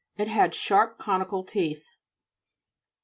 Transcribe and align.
It 0.17 0.27
had 0.27 0.55
sharp 0.55 0.97
conical 0.97 1.43
teeth 1.43 1.89
(p. 1.91 1.95